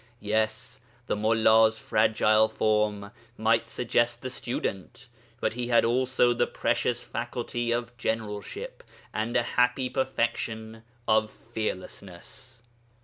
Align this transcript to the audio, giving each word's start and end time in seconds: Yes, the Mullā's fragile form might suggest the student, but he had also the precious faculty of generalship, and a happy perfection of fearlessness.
Yes, 0.19 0.81
the 1.05 1.15
Mullā's 1.15 1.77
fragile 1.77 2.49
form 2.49 3.11
might 3.37 3.69
suggest 3.69 4.23
the 4.23 4.31
student, 4.31 5.07
but 5.39 5.53
he 5.53 5.67
had 5.67 5.85
also 5.85 6.33
the 6.33 6.47
precious 6.47 7.01
faculty 7.03 7.71
of 7.71 7.95
generalship, 7.97 8.83
and 9.13 9.37
a 9.37 9.43
happy 9.43 9.91
perfection 9.91 10.81
of 11.07 11.29
fearlessness. 11.29 12.63